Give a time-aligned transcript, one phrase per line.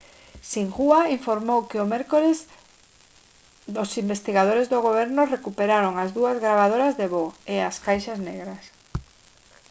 [0.51, 2.37] xinhua informou que o mércores
[3.83, 7.29] os investigadores do goberno recuperaron as dúas gravadoras de voo:
[7.69, 8.63] as «caixas negras»